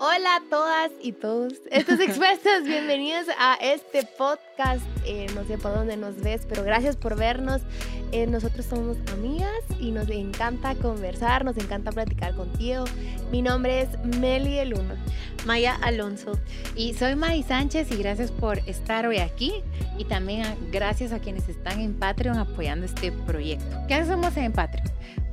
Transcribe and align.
Hola 0.00 0.36
a 0.36 0.42
todas 0.48 0.92
y 1.02 1.10
todos 1.10 1.54
estos 1.72 1.98
expertos, 1.98 2.62
bienvenidos 2.64 3.26
a 3.36 3.54
este 3.60 4.04
podcast. 4.16 4.84
Eh, 5.04 5.26
no 5.34 5.44
sé 5.44 5.58
por 5.58 5.74
dónde 5.74 5.96
nos 5.96 6.20
ves, 6.20 6.46
pero 6.48 6.62
gracias 6.62 6.96
por 6.96 7.16
vernos. 7.16 7.62
Eh, 8.12 8.28
nosotros 8.28 8.64
somos 8.66 8.96
amigas 9.12 9.50
y 9.80 9.90
nos 9.90 10.08
encanta 10.08 10.76
conversar, 10.76 11.44
nos 11.44 11.56
encanta 11.56 11.90
platicar 11.90 12.36
contigo. 12.36 12.84
Mi 13.32 13.42
nombre 13.42 13.80
es 13.80 13.88
Meli 14.20 14.58
el 14.58 14.74
Uno. 14.74 14.94
Maya 15.46 15.74
Alonso. 15.82 16.38
Y 16.76 16.94
soy 16.94 17.16
Mari 17.16 17.42
Sánchez 17.42 17.90
y 17.90 17.96
gracias 17.96 18.30
por 18.30 18.58
estar 18.68 19.04
hoy 19.04 19.18
aquí 19.18 19.52
y 19.98 20.04
también 20.04 20.44
gracias 20.70 21.12
a 21.12 21.18
quienes 21.18 21.48
están 21.48 21.80
en 21.80 21.94
Patreon 21.94 22.38
apoyando 22.38 22.86
este 22.86 23.10
proyecto. 23.10 23.76
¿Qué 23.88 23.94
hacemos 23.94 24.36
en 24.36 24.52
Patreon? 24.52 24.86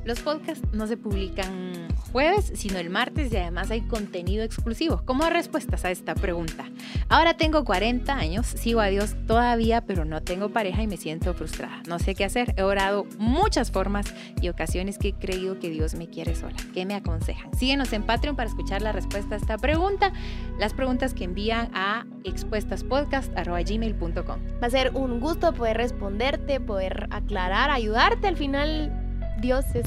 Los 0.06 0.20
podcasts 0.22 0.68
no 0.72 0.88
se 0.88 0.98
publican 0.98 1.88
jueves, 2.16 2.54
sino 2.56 2.80
el 2.80 2.90
martes 2.90 3.34
y 3.34 3.36
además 3.36 3.70
hay 3.72 3.82
contenido 3.82 4.46
exclusivo, 4.46 5.02
como 5.04 5.30
respuestas 5.30 5.84
a 5.84 5.92
esta 5.92 6.16
pregunta. 6.16 6.64
Ahora 7.10 7.36
tengo 7.36 7.66
40 7.66 8.16
años, 8.16 8.48
sigo 8.48 8.80
a 8.80 8.86
Dios 8.86 9.18
todavía, 9.28 9.82
pero 9.82 10.06
no 10.06 10.24
tengo 10.24 10.48
pareja 10.48 10.82
y 10.82 10.88
me 10.88 10.96
siento 10.96 11.34
frustrada. 11.34 11.84
No 11.90 12.00
sé 12.00 12.16
qué 12.16 12.24
hacer. 12.24 12.54
He 12.56 12.64
orado 12.64 13.06
muchas 13.18 13.70
formas 13.70 14.14
y 14.42 14.48
ocasiones 14.48 14.98
que 14.98 15.10
he 15.10 15.14
creído 15.14 15.60
que 15.60 15.70
Dios 15.70 15.96
me 15.96 16.08
quiere 16.08 16.36
sola. 16.36 16.56
¿Qué 16.74 16.86
me 16.86 16.96
aconsejan? 16.96 17.54
Síguenos 17.54 17.92
en 17.92 18.04
Patreon 18.04 18.38
para 18.38 18.48
escuchar 18.48 18.82
la 18.82 18.94
respuesta 18.94 19.36
a 19.36 19.38
esta 19.38 19.58
pregunta. 19.58 20.14
Las 20.58 20.74
preguntas 20.74 21.14
que 21.14 21.26
envían 21.26 21.70
a 21.74 22.06
expuestaspodcast.gmail.com. 22.24 24.40
Va 24.64 24.68
a 24.68 24.70
ser 24.70 24.96
un 24.96 25.20
gusto 25.20 25.54
poder 25.54 25.76
responderte, 25.76 26.62
poder 26.62 27.10
aclarar, 27.12 27.72
ayudarte 27.72 28.30
al 28.30 28.38
final 28.38 29.02
Dios 29.42 29.66
es, 29.74 29.86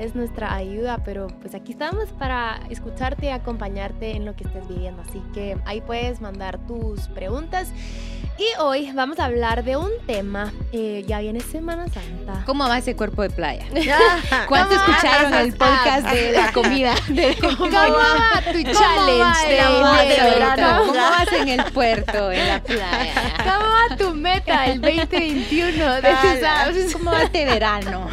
es 0.00 0.14
nuestra 0.14 0.54
ayuda, 0.54 1.02
pero 1.04 1.26
pues 1.40 1.54
aquí 1.54 1.72
estamos 1.72 2.08
para 2.18 2.58
escucharte 2.70 3.26
y 3.26 3.28
acompañarte 3.28 4.16
en 4.16 4.24
lo 4.24 4.34
que 4.34 4.44
estés 4.44 4.66
viviendo. 4.66 5.02
Así 5.02 5.22
que 5.34 5.58
ahí 5.66 5.82
puedes 5.82 6.22
mandar 6.22 6.58
tus 6.66 7.08
preguntas. 7.08 7.70
Y 8.40 8.58
hoy 8.58 8.90
vamos 8.94 9.18
a 9.18 9.26
hablar 9.26 9.64
de 9.64 9.76
un 9.76 9.90
tema. 10.06 10.50
Eh, 10.72 11.04
ya 11.06 11.20
viene 11.20 11.40
Semana 11.40 11.88
Santa. 11.88 12.42
¿Cómo 12.46 12.66
va 12.66 12.78
ese 12.78 12.96
cuerpo 12.96 13.20
de 13.20 13.28
playa? 13.28 13.66
¿Cuánto 14.48 14.76
escucharon 14.76 15.34
el 15.34 15.52
podcast 15.52 16.08
de 16.08 16.32
la 16.32 16.50
comida? 16.50 16.94
¿Cómo, 17.38 17.70
va 17.70 18.40
tu 18.50 18.62
challenge 18.62 19.46
de, 19.46 20.30
verano? 20.30 20.86
¿Cómo 20.86 20.94
vas 20.94 21.30
en 21.34 21.48
el 21.48 21.64
puerto, 21.64 22.32
en 22.32 22.48
la 22.48 22.62
playa? 22.62 23.34
¿Cómo 23.36 23.72
va 23.74 23.96
tu 23.98 24.14
meta 24.14 24.64
el 24.68 24.80
2021 24.80 26.00
de 26.00 26.92
¿Cómo 26.94 27.10
va 27.10 27.24
este 27.24 27.44
verano? 27.44 28.08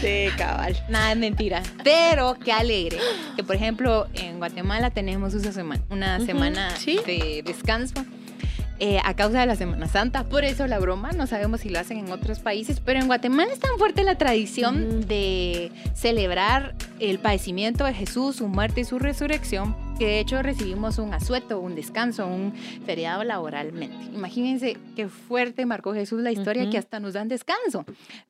Sí, 0.00 0.30
cabal. 0.36 0.82
Nada, 0.88 1.12
es 1.12 1.16
mentira. 1.16 1.62
Pero 1.84 2.36
qué 2.44 2.52
alegre. 2.52 2.98
Que 3.36 3.44
por 3.44 3.54
ejemplo, 3.54 4.08
en 4.14 4.38
Guatemala 4.38 4.90
tenemos 4.90 5.34
una 5.34 5.52
semana, 5.52 5.82
una 5.90 6.18
semana 6.18 6.74
de 7.06 7.44
descanso. 7.46 8.04
Eh, 8.82 8.98
a 9.04 9.12
causa 9.12 9.40
de 9.40 9.46
la 9.46 9.56
Semana 9.56 9.88
Santa. 9.88 10.24
Por 10.24 10.42
eso 10.42 10.66
la 10.66 10.78
broma, 10.78 11.12
no 11.12 11.26
sabemos 11.26 11.60
si 11.60 11.68
lo 11.68 11.78
hacen 11.78 11.98
en 11.98 12.10
otros 12.10 12.40
países, 12.40 12.80
pero 12.80 12.98
en 12.98 13.08
Guatemala 13.08 13.52
es 13.52 13.60
tan 13.60 13.76
fuerte 13.76 14.04
la 14.04 14.16
tradición 14.16 15.06
de 15.06 15.70
celebrar 15.94 16.74
el 16.98 17.18
padecimiento 17.18 17.84
de 17.84 17.92
Jesús, 17.92 18.36
su 18.36 18.48
muerte 18.48 18.80
y 18.80 18.84
su 18.84 18.98
resurrección, 18.98 19.76
que 19.98 20.06
de 20.06 20.20
hecho 20.20 20.40
recibimos 20.42 20.98
un 20.98 21.12
asueto, 21.12 21.60
un 21.60 21.74
descanso, 21.74 22.26
un 22.26 22.54
feriado 22.86 23.22
laboralmente. 23.22 24.02
Imagínense 24.14 24.78
qué 24.96 25.08
fuerte 25.08 25.66
marcó 25.66 25.92
Jesús 25.92 26.22
la 26.22 26.32
historia 26.32 26.70
que 26.70 26.78
hasta 26.78 27.00
nos 27.00 27.12
dan 27.12 27.28
descanso 27.28 27.84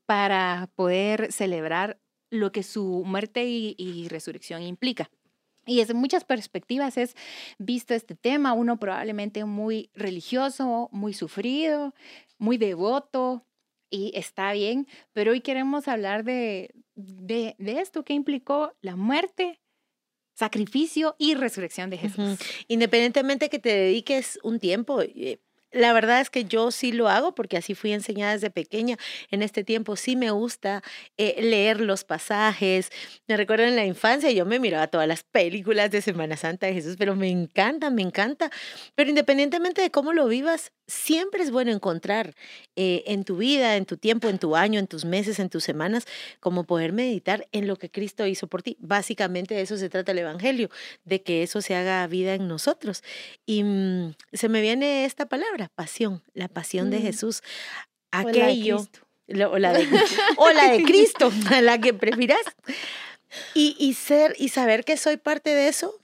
para 0.04 0.68
poder 0.74 1.30
celebrar 1.30 2.00
lo 2.28 2.50
que 2.50 2.64
su 2.64 3.04
muerte 3.06 3.44
y 3.46 4.08
resurrección 4.08 4.62
implica. 4.62 5.10
Y 5.70 5.76
desde 5.76 5.94
muchas 5.94 6.24
perspectivas 6.24 6.96
es 6.96 7.14
visto 7.58 7.94
este 7.94 8.16
tema, 8.16 8.54
uno 8.54 8.80
probablemente 8.80 9.44
muy 9.44 9.88
religioso, 9.94 10.88
muy 10.91 11.14
sufrido, 11.14 11.94
muy 12.38 12.58
devoto, 12.58 13.47
y 13.88 14.10
está 14.16 14.53
bien, 14.53 14.88
pero 15.12 15.31
hoy 15.31 15.42
queremos 15.42 15.86
hablar 15.86 16.25
de, 16.25 16.75
de, 16.97 17.54
esto 17.60 18.04
que 18.04 18.14
implicó 18.14 18.72
la 18.81 18.97
muerte, 18.97 19.60
sacrificio 20.34 21.14
y 21.19 21.34
resurrección 21.36 21.88
de 21.88 21.98
Jesús. 21.98 22.41
Independientemente 22.66 23.48
que 23.48 23.60
te 23.60 23.69
dediques 23.69 24.41
un 24.42 24.58
tiempo, 24.58 25.02
eh, 25.02 25.41
la 25.72 25.92
verdad 25.92 26.20
es 26.20 26.31
que 26.31 26.44
yo 26.44 26.70
sí 26.70 26.92
lo 26.92 27.08
hago 27.08 27.34
porque 27.34 27.56
así 27.56 27.75
fui 27.75 27.92
enseñada 27.92 28.32
desde 28.32 28.50
pequeña. 28.50 28.97
En 29.31 29.42
este 29.42 29.64
tiempo 29.64 29.97
sí 29.97 30.16
me 30.16 30.31
gusta 30.31 30.82
eh, 31.16 31.41
leer 31.41 31.81
los 31.81 32.04
pasajes. 32.04 32.91
Me 33.28 33.36
recuerdo 33.36 33.64
en 33.64 33.76
la 33.76 33.84
infancia, 33.84 34.31
yo 34.31 34.47
me 34.47 34.58
miraba 34.58 34.88
todas 34.88 35.06
las 35.06 35.22
películas 35.22 35.91
de 35.91 36.03
Semana 36.03 36.36
Santa 36.36 36.66
de 36.66 36.75
Jesús, 36.75 36.97
pero 36.98 37.14
me 37.14 37.28
encanta, 37.28 37.91
me 37.91 38.03
encanta. 38.03 38.50
Pero 38.94 39.10
independientemente 39.10 39.82
de 39.82 39.91
cómo 39.91 40.12
lo 40.12 40.26
vivas, 40.26 40.72
siempre 40.91 41.42
es 41.42 41.50
bueno 41.50 41.70
encontrar 41.70 42.34
eh, 42.76 43.04
en 43.06 43.25
tu 43.25 43.37
vida, 43.37 43.76
en 43.76 43.87
tu 43.87 43.97
tiempo, 43.97 44.28
en 44.28 44.38
tu 44.38 44.56
año, 44.56 44.78
en 44.78 44.87
tus 44.87 45.04
meses, 45.04 45.38
en 45.38 45.48
tus 45.48 45.64
semanas, 45.64 46.06
como 46.41 46.64
poder 46.64 46.92
meditar 46.92 47.47
en 47.52 47.66
lo 47.66 47.76
que 47.76 47.91
Cristo 47.91 48.26
hizo 48.26 48.48
por 48.48 48.62
ti. 48.62 48.76
Básicamente 48.81 49.54
de 49.54 49.62
eso 49.62 49.76
se 49.76 49.88
trata 49.88 50.12
el 50.12 50.19
Evangelio, 50.19 50.69
de 51.04 51.22
que 51.22 51.42
eso 51.42 51.62
se 51.62 51.75
haga 51.75 52.06
vida 52.06 52.34
en 52.34 52.48
nosotros. 52.48 53.02
Y 53.47 53.62
mm, 53.62 54.14
se 54.32 54.48
me 54.48 54.60
viene 54.60 55.04
esta 55.04 55.26
palabra, 55.26 55.59
pasión, 55.69 56.22
la 56.34 56.48
pasión 56.48 56.91
de. 56.91 57.00
Jesús. 57.00 57.43
Aquello. 58.10 58.87
O 59.28 59.59
la 59.59 59.72
de, 59.72 59.87
o 60.37 60.50
la 60.50 60.72
de 60.72 60.82
Cristo, 60.82 61.31
la 61.62 61.81
que 61.81 61.94
prefieras. 61.94 62.43
Y, 63.54 63.76
y, 63.78 63.94
ser 63.94 64.34
y 64.38 64.49
saber 64.49 64.84
que 64.84 64.97
soy 64.97 65.16
parte 65.16 65.50
de 65.50 65.69
eso, 65.69 65.94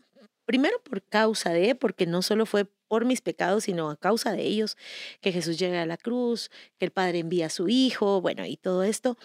primero 0.44 0.80
por 0.84 1.02
causa 1.02 1.50
de, 1.50 1.74
porque 1.74 2.06
no 2.06 2.22
solo 2.22 2.46
fue 2.46 2.66
por 2.88 3.04
mis 3.04 3.20
pecados, 3.20 3.64
sino 3.64 3.90
a 3.90 3.96
causa 3.96 4.32
de 4.32 4.42
ellos, 4.42 4.76
que 5.20 5.32
Jesús 5.32 5.58
llega 5.58 5.82
a 5.82 5.86
la 5.86 5.96
cruz, 5.96 6.50
que 6.78 6.84
el 6.84 6.92
Padre 6.92 7.18
envía 7.18 7.46
a 7.46 7.50
su 7.50 7.68
Hijo, 7.68 8.20
bueno, 8.20 8.46
y 8.46 8.56
todo 8.56 8.84
esto. 8.84 9.18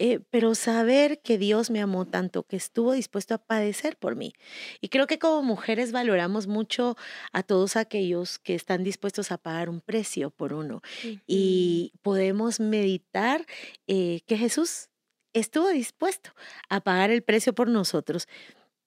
Eh, 0.00 0.20
pero 0.30 0.56
saber 0.56 1.20
que 1.22 1.38
Dios 1.38 1.70
me 1.70 1.80
amó 1.80 2.04
tanto, 2.04 2.42
que 2.42 2.56
estuvo 2.56 2.92
dispuesto 2.92 3.34
a 3.34 3.38
padecer 3.38 3.96
por 3.96 4.16
mí. 4.16 4.32
Y 4.80 4.88
creo 4.88 5.06
que 5.06 5.20
como 5.20 5.42
mujeres 5.42 5.92
valoramos 5.92 6.48
mucho 6.48 6.96
a 7.32 7.44
todos 7.44 7.76
aquellos 7.76 8.40
que 8.40 8.54
están 8.54 8.82
dispuestos 8.82 9.30
a 9.30 9.38
pagar 9.38 9.68
un 9.68 9.80
precio 9.80 10.30
por 10.30 10.52
uno. 10.52 10.82
Y 11.26 11.92
podemos 12.02 12.58
meditar 12.58 13.46
eh, 13.86 14.22
que 14.26 14.36
Jesús 14.36 14.88
estuvo 15.32 15.68
dispuesto 15.68 16.30
a 16.68 16.80
pagar 16.80 17.10
el 17.10 17.22
precio 17.22 17.54
por 17.54 17.68
nosotros, 17.68 18.26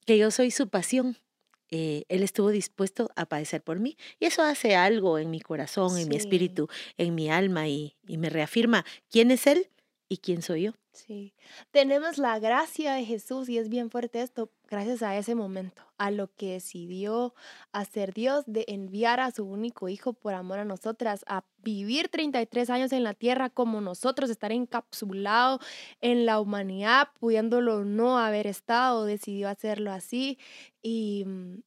que 0.05 0.17
yo 0.17 0.31
soy 0.31 0.51
su 0.51 0.69
pasión, 0.69 1.17
eh, 1.69 2.03
él 2.07 2.23
estuvo 2.23 2.49
dispuesto 2.49 3.11
a 3.15 3.25
padecer 3.25 3.61
por 3.61 3.79
mí. 3.79 3.97
Y 4.19 4.25
eso 4.25 4.41
hace 4.41 4.75
algo 4.75 5.19
en 5.19 5.29
mi 5.29 5.41
corazón, 5.41 5.97
en 5.97 6.07
mi 6.07 6.15
espíritu, 6.15 6.69
en 6.97 7.15
mi 7.15 7.29
alma 7.29 7.67
y, 7.67 7.95
y, 8.07 8.17
me 8.17 8.29
reafirma 8.29 8.85
quién 9.09 9.31
es 9.31 9.47
Él 9.47 9.69
y 10.09 10.17
quién 10.17 10.41
soy 10.41 10.63
yo. 10.63 10.71
Sí, 10.93 11.35
tenemos 11.69 12.17
la 12.17 12.39
gracia 12.39 12.93
de 12.93 13.05
Jesús 13.05 13.49
y 13.49 13.59
es 13.59 13.69
bien 13.69 13.91
fuerte 13.91 14.21
esto, 14.21 14.49
gracias 14.67 15.03
a 15.03 15.15
ese 15.15 15.35
momento, 15.35 15.83
a 15.99 16.09
lo 16.09 16.33
que 16.35 16.53
decidió 16.53 17.35
hacer 17.71 18.15
Dios 18.15 18.43
de 18.47 18.65
enviar 18.67 19.19
a 19.19 19.29
su 19.29 19.45
único 19.45 19.89
hijo 19.89 20.13
por 20.13 20.33
amor 20.33 20.57
a 20.57 20.65
nosotras, 20.65 21.23
a 21.27 21.43
vivir 21.59 22.09
33 22.09 22.71
años 22.71 22.91
en 22.93 23.03
la 23.03 23.13
tierra 23.13 23.51
como 23.51 23.79
nosotros, 23.79 24.31
estar 24.31 24.51
encapsulado 24.51 25.59
en 26.01 26.25
la 26.25 26.39
humanidad, 26.39 27.09
pudiéndolo 27.19 27.85
no 27.85 28.17
haber 28.17 28.47
estado, 28.47 29.05
decidió 29.05 29.49
hacerlo 29.49 29.91
así 29.91 30.39
y, 30.81 31.25
mm, 31.27 31.61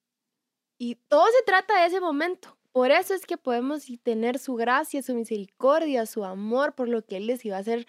y 0.78 0.96
todo 1.08 1.26
se 1.26 1.44
trata 1.44 1.80
de 1.80 1.86
ese 1.86 2.00
momento. 2.00 2.56
Por 2.72 2.92
eso 2.92 3.14
es 3.14 3.26
que 3.26 3.36
podemos 3.36 3.84
tener 4.02 4.38
su 4.38 4.54
gracia, 4.54 5.02
su 5.02 5.14
misericordia, 5.14 6.06
su 6.06 6.24
amor 6.24 6.74
por 6.74 6.88
lo 6.88 7.04
que 7.04 7.16
Él 7.16 7.26
decidió 7.26 7.56
hacer 7.56 7.86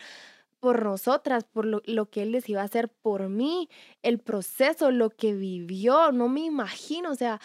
por 0.61 0.85
nosotras, 0.85 1.44
por 1.44 1.66
lo, 1.66 2.09
que 2.09 2.22
Él 2.22 2.31
les 2.31 2.47
iba 2.47 2.61
a 2.61 2.66
hacer 2.66 2.88
por 2.88 3.27
mí, 3.27 3.67
el 4.03 4.19
proceso, 4.19 4.91
lo 4.91 5.09
que 5.09 5.34
vivió, 5.34 6.11
no 6.13 6.29
me 6.29 6.41
imagino, 6.41 7.11
o 7.11 7.16
sea, 7.16 7.41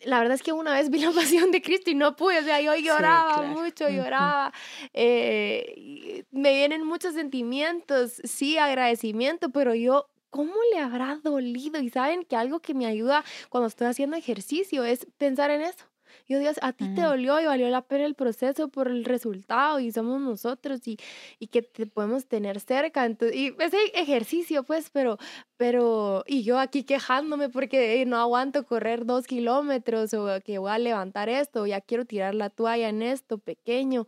la 0.00 0.20
verdad 0.20 0.36
es 0.36 0.42
que 0.42 0.52
una 0.52 0.72
vez 0.72 0.88
vi 0.90 1.00
la 1.00 1.10
pasión 1.10 1.50
de 1.50 1.60
Cristo 1.60 1.90
y 1.90 1.94
no 1.94 2.16
pude, 2.16 2.38
o 2.38 2.44
sea, 2.44 2.60
yo 2.62 2.74
lloraba 2.76 3.42
mucho, 3.42 3.90
lloraba, 3.90 4.54
eh, 4.94 6.24
me 6.30 6.54
vienen 6.54 6.86
muchos 6.86 7.14
sentimientos, 7.14 8.22
sí, 8.24 8.56
agradecimiento, 8.56 9.50
pero 9.50 9.74
yo 9.74 10.08
¿cómo 10.30 10.54
le 10.72 10.78
habrá 10.78 11.20
dolido? 11.22 11.80
Y 11.80 11.90
saben 11.90 12.22
que 12.24 12.36
algo 12.36 12.60
que 12.60 12.74
me 12.74 12.86
ayuda 12.86 13.24
cuando 13.48 13.66
estoy 13.66 13.88
haciendo 13.88 14.16
ejercicio 14.16 14.84
es 14.84 15.06
pensar 15.16 15.50
en 15.50 15.62
eso. 15.62 15.84
Yo 16.28 16.38
Dios, 16.38 16.58
a 16.60 16.72
ti 16.74 16.88
te 16.94 17.00
dolió 17.00 17.40
y 17.40 17.46
valió 17.46 17.68
la 17.70 17.82
pena 17.82 18.04
el 18.04 18.14
proceso 18.14 18.68
por 18.68 18.88
el 18.88 19.04
resultado 19.04 19.80
y 19.80 19.90
somos 19.92 20.20
nosotros 20.20 20.86
y, 20.86 20.98
y 21.38 21.46
que 21.46 21.62
te 21.62 21.86
podemos 21.86 22.26
tener 22.26 22.60
cerca. 22.60 23.06
Entonces, 23.06 23.34
y 23.36 23.54
ese 23.58 23.78
ejercicio, 23.94 24.62
pues, 24.62 24.90
pero, 24.90 25.16
pero, 25.56 26.24
y 26.26 26.42
yo 26.42 26.58
aquí 26.58 26.84
quejándome 26.84 27.48
porque 27.48 28.04
no 28.06 28.18
aguanto 28.18 28.66
correr 28.66 29.06
dos 29.06 29.26
kilómetros 29.26 30.12
o 30.14 30.28
que 30.44 30.58
voy 30.58 30.70
a 30.70 30.78
levantar 30.78 31.30
esto, 31.30 31.62
o 31.62 31.66
ya 31.66 31.80
quiero 31.80 32.04
tirar 32.04 32.34
la 32.34 32.50
toalla 32.50 32.90
en 32.90 33.00
esto 33.02 33.38
pequeño. 33.38 34.06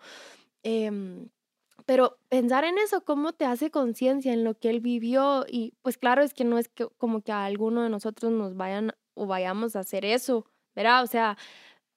Em, 0.63 1.31
pero 1.87 2.19
pensar 2.29 2.65
en 2.65 2.79
eso, 2.79 3.03
cómo 3.05 3.33
te 3.33 3.45
hace 3.47 3.71
conciencia 3.71 4.33
en 4.33 4.45
lo 4.45 4.55
que 4.59 4.71
él 4.71 4.81
vivió 4.81 5.45
y 5.49 5.75
pues 5.83 5.99
claro 5.99 6.23
es 6.23 6.35
que 6.35 6.45
no 6.45 6.59
es 6.59 6.69
que 6.69 6.87
como 6.99 7.23
que 7.23 7.33
a 7.33 7.45
alguno 7.45 7.83
de 7.83 7.89
nosotros 7.91 8.33
nos 8.33 8.57
vayan 8.57 8.93
o 9.15 9.27
vayamos 9.27 9.77
a 9.77 9.81
hacer 9.81 10.05
eso, 10.05 10.47
¿verdad? 10.77 11.03
O 11.03 11.07
sea, 11.07 11.37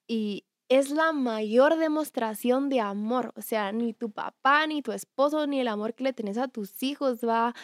y 0.06 0.44
es 0.68 0.90
la 0.90 1.12
mayor 1.12 1.76
demostración 1.76 2.68
de 2.68 2.80
amor. 2.80 3.32
O 3.36 3.42
sea, 3.42 3.72
ni 3.72 3.92
tu 3.92 4.10
papá, 4.10 4.66
ni 4.66 4.82
tu 4.82 4.92
esposo, 4.92 5.46
ni 5.46 5.60
el 5.60 5.68
amor 5.68 5.94
que 5.94 6.04
le 6.04 6.12
tenés 6.12 6.38
a 6.38 6.48
tus 6.48 6.82
hijos 6.82 7.20
va, 7.20 7.54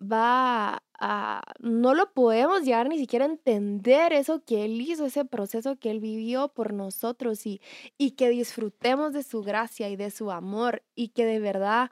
va 0.00 0.82
a... 0.98 1.42
No 1.58 1.94
lo 1.94 2.12
podemos 2.12 2.62
llegar 2.62 2.88
ni 2.88 2.98
siquiera 2.98 3.24
a 3.24 3.28
entender 3.28 4.12
eso 4.12 4.44
que 4.44 4.64
Él 4.64 4.80
hizo, 4.80 5.04
ese 5.06 5.24
proceso 5.24 5.76
que 5.76 5.90
Él 5.90 6.00
vivió 6.00 6.48
por 6.48 6.72
nosotros 6.72 7.44
y, 7.46 7.60
y 7.98 8.12
que 8.12 8.28
disfrutemos 8.28 9.12
de 9.12 9.24
su 9.24 9.42
gracia 9.42 9.88
y 9.88 9.96
de 9.96 10.10
su 10.10 10.30
amor 10.30 10.82
y 10.94 11.08
que 11.08 11.24
de 11.24 11.40
verdad 11.40 11.90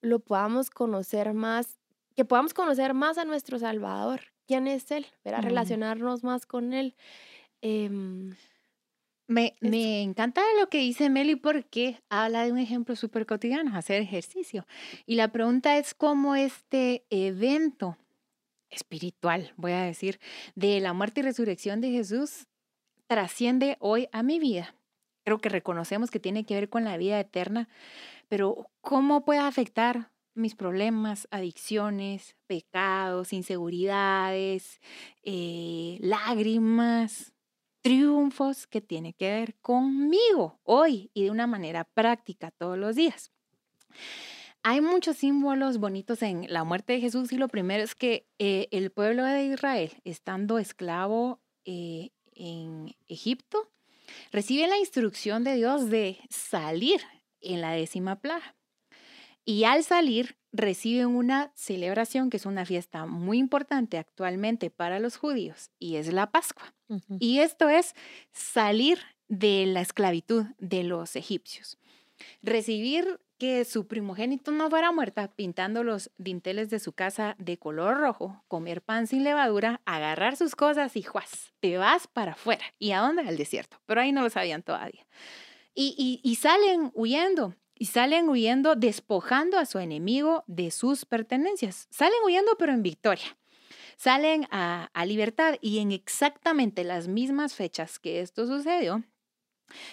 lo 0.00 0.20
podamos 0.20 0.70
conocer 0.70 1.34
más, 1.34 1.78
que 2.14 2.24
podamos 2.24 2.54
conocer 2.54 2.94
más 2.94 3.18
a 3.18 3.24
nuestro 3.24 3.58
Salvador. 3.58 4.20
¿Quién 4.46 4.68
es 4.68 4.90
Él? 4.92 5.06
Para 5.24 5.40
relacionarnos 5.40 6.22
más 6.22 6.46
con 6.46 6.72
Él. 6.72 6.94
Em, 7.60 8.36
me, 9.26 9.56
me, 9.60 10.02
encanta 10.02 10.42
lo 10.60 10.68
que 10.68 10.78
dice 10.78 11.10
Meli 11.10 11.36
porque 11.36 12.00
habla 12.08 12.44
de 12.44 12.52
un 12.52 12.58
ejemplo 12.58 12.96
súper 12.96 13.26
cotidiano, 13.26 13.76
hacer 13.76 14.00
ejercicio. 14.00 14.66
Y 15.04 15.16
la 15.16 15.28
pregunta 15.28 15.78
es 15.78 15.94
cómo 15.94 16.36
este 16.36 17.04
evento 17.10 17.96
espiritual, 18.70 19.52
voy 19.56 19.72
a 19.72 19.82
decir, 19.82 20.20
de 20.54 20.80
la 20.80 20.92
muerte 20.92 21.20
y 21.20 21.24
resurrección 21.24 21.80
de 21.80 21.90
Jesús 21.90 22.46
trasciende 23.06 23.76
hoy 23.80 24.08
a 24.12 24.22
mi 24.22 24.38
vida. 24.38 24.74
Creo 25.24 25.38
que 25.38 25.48
reconocemos 25.48 26.10
que 26.10 26.20
tiene 26.20 26.44
que 26.44 26.54
ver 26.54 26.68
con 26.68 26.84
la 26.84 26.96
vida 26.96 27.18
eterna, 27.18 27.68
pero 28.28 28.70
¿cómo 28.80 29.24
puede 29.24 29.40
afectar 29.40 30.12
mis 30.34 30.54
problemas, 30.54 31.26
adicciones, 31.30 32.36
pecados, 32.46 33.32
inseguridades, 33.32 34.80
eh, 35.22 35.96
lágrimas, 36.00 37.32
triunfos 37.86 38.66
que 38.66 38.80
tiene 38.80 39.12
que 39.12 39.30
ver 39.30 39.54
conmigo 39.60 40.58
hoy 40.64 41.08
y 41.14 41.22
de 41.22 41.30
una 41.30 41.46
manera 41.46 41.84
práctica 41.84 42.50
todos 42.50 42.76
los 42.76 42.96
días. 42.96 43.30
Hay 44.64 44.80
muchos 44.80 45.18
símbolos 45.18 45.78
bonitos 45.78 46.20
en 46.22 46.52
la 46.52 46.64
muerte 46.64 46.94
de 46.94 47.00
Jesús 47.00 47.30
y 47.30 47.36
lo 47.36 47.46
primero 47.46 47.84
es 47.84 47.94
que 47.94 48.26
eh, 48.40 48.66
el 48.72 48.90
pueblo 48.90 49.22
de 49.22 49.44
Israel, 49.44 49.92
estando 50.02 50.58
esclavo 50.58 51.38
eh, 51.64 52.10
en 52.34 52.96
Egipto, 53.06 53.70
recibe 54.32 54.66
la 54.66 54.78
instrucción 54.78 55.44
de 55.44 55.54
Dios 55.54 55.88
de 55.88 56.18
salir 56.28 57.00
en 57.40 57.60
la 57.60 57.70
décima 57.70 58.16
plaga. 58.16 58.55
Y 59.48 59.62
al 59.62 59.84
salir 59.84 60.36
reciben 60.52 61.06
una 61.06 61.52
celebración 61.54 62.30
que 62.30 62.36
es 62.36 62.46
una 62.46 62.66
fiesta 62.66 63.06
muy 63.06 63.38
importante 63.38 63.96
actualmente 63.96 64.70
para 64.70 64.98
los 64.98 65.16
judíos 65.16 65.70
y 65.78 65.96
es 65.96 66.12
la 66.12 66.32
Pascua. 66.32 66.74
Y 67.20 67.38
esto 67.38 67.68
es 67.68 67.94
salir 68.32 68.98
de 69.28 69.66
la 69.66 69.82
esclavitud 69.82 70.46
de 70.58 70.82
los 70.82 71.14
egipcios. 71.14 71.78
Recibir 72.42 73.20
que 73.38 73.64
su 73.64 73.86
primogénito 73.86 74.50
no 74.50 74.68
fuera 74.68 74.90
muerta 74.90 75.28
pintando 75.28 75.84
los 75.84 76.10
dinteles 76.16 76.68
de 76.68 76.80
su 76.80 76.92
casa 76.92 77.36
de 77.38 77.56
color 77.56 77.98
rojo, 77.98 78.42
comer 78.48 78.82
pan 78.82 79.06
sin 79.06 79.22
levadura, 79.22 79.80
agarrar 79.84 80.36
sus 80.36 80.56
cosas 80.56 80.96
y 80.96 81.02
juas, 81.02 81.52
te 81.60 81.76
vas 81.76 82.08
para 82.08 82.32
afuera. 82.32 82.64
¿Y 82.80 82.92
a 82.92 83.00
dónde? 83.00 83.22
Al 83.22 83.36
desierto. 83.36 83.80
Pero 83.86 84.00
ahí 84.00 84.10
no 84.10 84.22
lo 84.22 84.30
sabían 84.30 84.62
todavía. 84.62 85.06
Y, 85.74 86.20
y 86.24 86.34
salen 86.36 86.90
huyendo 86.94 87.54
y 87.78 87.86
salen 87.86 88.28
huyendo 88.28 88.74
despojando 88.74 89.58
a 89.58 89.66
su 89.66 89.78
enemigo 89.78 90.44
de 90.46 90.70
sus 90.70 91.04
pertenencias. 91.04 91.88
Salen 91.90 92.18
huyendo 92.24 92.56
pero 92.58 92.72
en 92.72 92.82
victoria. 92.82 93.36
Salen 93.96 94.46
a, 94.50 94.90
libertad 95.06 95.56
y 95.60 95.78
en 95.78 95.92
exactamente 95.92 96.84
las 96.84 97.08
mismas 97.08 97.54
fechas 97.54 97.98
que 97.98 98.20
esto 98.20 98.46
sucedió, 98.46 99.04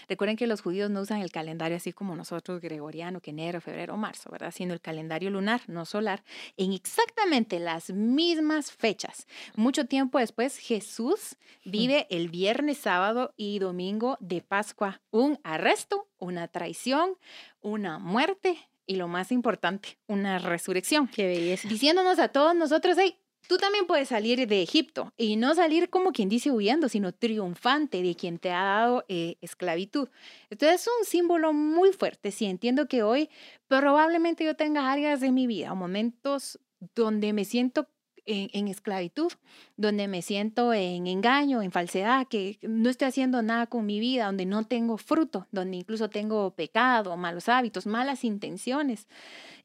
Recuerden 0.07 0.37
que 0.37 0.47
los 0.47 0.61
judíos 0.61 0.89
no 0.89 1.01
usan 1.01 1.21
el 1.21 1.31
calendario 1.31 1.77
así 1.77 1.93
como 1.93 2.15
nosotros, 2.15 2.61
gregoriano, 2.61 3.19
que 3.19 3.31
enero, 3.31 3.61
febrero, 3.61 3.97
marzo, 3.97 4.29
¿verdad? 4.31 4.51
Sino 4.51 4.73
el 4.73 4.81
calendario 4.81 5.29
lunar, 5.29 5.61
no 5.67 5.85
solar, 5.85 6.23
en 6.57 6.73
exactamente 6.73 7.59
las 7.59 7.91
mismas 7.91 8.71
fechas. 8.71 9.27
Mucho 9.55 9.85
tiempo 9.85 10.19
después, 10.19 10.57
Jesús 10.57 11.35
vive 11.65 12.07
el 12.09 12.29
viernes, 12.29 12.77
sábado 12.77 13.33
y 13.37 13.59
domingo 13.59 14.17
de 14.19 14.41
Pascua. 14.41 15.01
Un 15.11 15.39
arresto, 15.43 16.07
una 16.19 16.47
traición, 16.47 17.17
una 17.61 17.99
muerte 17.99 18.57
y 18.85 18.95
lo 18.95 19.07
más 19.07 19.31
importante, 19.31 19.97
una 20.07 20.39
resurrección. 20.39 21.07
Qué 21.07 21.27
belleza. 21.27 21.67
Diciéndonos 21.67 22.19
a 22.19 22.29
todos 22.29 22.55
nosotros, 22.55 22.97
hey, 22.99 23.17
Tú 23.47 23.57
también 23.57 23.85
puedes 23.85 24.09
salir 24.09 24.47
de 24.47 24.61
Egipto 24.61 25.11
y 25.17 25.35
no 25.35 25.53
salir 25.53 25.89
como 25.89 26.11
quien 26.11 26.29
dice 26.29 26.51
huyendo, 26.51 26.87
sino 26.87 27.13
triunfante 27.13 28.01
de 28.01 28.15
quien 28.15 28.39
te 28.39 28.51
ha 28.51 28.63
dado 28.63 29.05
eh, 29.09 29.35
esclavitud. 29.41 30.09
Entonces 30.49 30.81
es 30.81 30.87
un 30.99 31.05
símbolo 31.05 31.51
muy 31.51 31.91
fuerte. 31.91 32.31
Sí, 32.31 32.45
entiendo 32.45 32.87
que 32.87 33.03
hoy 33.03 33.29
probablemente 33.67 34.45
yo 34.45 34.55
tenga 34.55 34.91
áreas 34.91 35.19
de 35.19 35.31
mi 35.31 35.47
vida, 35.47 35.73
momentos 35.73 36.59
donde 36.95 37.33
me 37.33 37.45
siento 37.45 37.87
en, 38.25 38.67
esclavitud, 38.67 39.31
donde 39.75 40.07
me 40.07 40.21
siento 40.21 40.73
en 40.73 41.07
engaño, 41.07 41.61
en 41.61 41.71
falsedad, 41.71 42.27
que 42.27 42.57
no 42.61 42.89
estoy 42.89 43.09
haciendo 43.09 43.41
nada 43.41 43.67
con 43.67 43.85
mi 43.85 43.99
vida, 43.99 44.25
donde 44.25 44.45
no 44.45 44.65
tengo 44.65 44.97
fruto, 44.97 45.47
donde 45.51 45.77
incluso 45.77 46.09
tengo 46.09 46.51
pecado, 46.51 47.17
malos 47.17 47.49
hábitos, 47.49 47.85
malas 47.85 48.23
intenciones. 48.23 49.07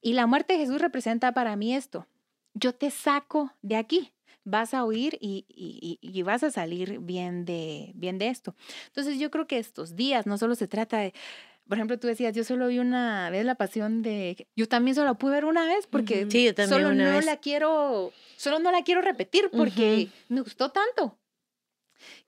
Y 0.01 0.15
la 0.15 0.27
muerte 0.27 0.55
de 0.55 0.61
Jesús 0.61 0.81
representa 0.81 1.33
para 1.33 1.57
mí 1.57 1.75
esto, 1.75 2.07
yo 2.55 2.75
te 2.75 2.91
saco 2.91 3.55
de 3.63 3.77
aquí, 3.77 4.13
vas 4.45 4.75
a 4.75 4.85
huir 4.85 5.19
y, 5.21 5.45
y, 5.49 6.23
vas 6.23 6.43
a 6.43 6.51
salir 6.51 6.99
bien 7.01 7.45
de, 7.45 7.93
bien 7.95 8.19
de 8.19 8.29
esto. 8.29 8.55
Entonces 8.87 9.19
yo 9.19 9.31
creo 9.31 9.47
que 9.47 9.59
estos 9.59 9.95
días 9.95 10.27
no 10.27 10.39
solo 10.39 10.55
se 10.55 10.67
trata 10.67 10.99
de, 10.99 11.13
por 11.69 11.77
ejemplo, 11.77 11.99
tú 11.99 12.07
decías, 12.07 12.35
yo 12.35 12.45
solo 12.45 12.69
vi 12.69 12.79
una 12.79 13.29
vez 13.31 13.45
la 13.45 13.57
pasión 13.57 14.03
de, 14.03 14.49
yo 14.57 14.67
también 14.67 14.95
solo 14.95 15.17
pude 15.19 15.33
ver 15.33 15.45
una 15.45 15.67
vez 15.67 15.87
porque 15.87 16.27
solo 16.67 16.95
no 16.95 17.21
la 17.21 17.37
quiero, 17.37 18.13
solo 18.37 18.59
no 18.59 18.73
la 18.73 18.83
quiero 18.83 19.03
repetir 19.03 19.51
porque 19.51 20.09
me 20.29 20.41
gustó 20.41 20.71
tanto. 20.71 21.19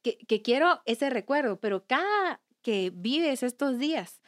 Que, 0.02 0.18
que 0.18 0.42
quiero 0.42 0.82
ese 0.84 1.10
recuerdo, 1.10 1.60
pero 1.60 1.84
cada 1.86 2.40
que 2.62 2.90
vives 2.92 3.42
estos 3.42 3.78
días, 3.78 4.20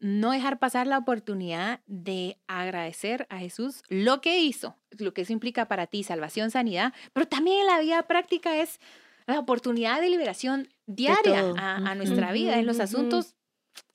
no 0.00 0.32
dejar 0.32 0.58
pasar 0.58 0.86
la 0.86 0.98
oportunidad 0.98 1.80
de 1.86 2.36
agradecer 2.46 3.26
a 3.30 3.38
Jesús 3.38 3.82
lo 3.88 4.20
que 4.20 4.40
hizo, 4.40 4.76
lo 4.98 5.12
que 5.12 5.22
eso 5.22 5.32
implica 5.32 5.66
para 5.66 5.86
ti, 5.86 6.02
salvación, 6.02 6.50
sanidad, 6.50 6.92
pero 7.12 7.26
también 7.26 7.60
en 7.60 7.66
la 7.66 7.80
vida 7.80 8.02
práctica 8.04 8.56
es 8.56 8.80
la 9.26 9.38
oportunidad 9.38 10.00
de 10.00 10.10
liberación 10.10 10.68
diaria 10.86 11.52
a, 11.56 11.94
nuestra 11.94 12.32
vida 12.32 12.58
en 12.58 12.66
los 12.66 12.80
asuntos 12.80 13.34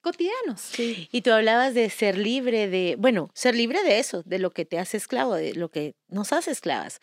cotidianos. 0.02 0.78
Y 0.78 1.22
tú 1.22 1.32
hablabas 1.32 1.74
de 1.74 1.90
ser 1.90 2.18
libre 2.18 2.68
de, 2.68 2.96
bueno, 3.00 3.32
ser 3.34 3.56
libre 3.56 3.82
de 3.84 4.00
eso, 4.00 4.22
de 4.24 4.38
lo 4.38 4.52
que 4.52 4.66
te 4.66 4.78
hace 4.78 4.98
esclavo, 4.98 5.34
de 5.34 5.56
lo 5.56 5.70
que 5.70 5.96
nos 6.08 6.34
hace 6.34 6.52
esclavas, 6.52 7.02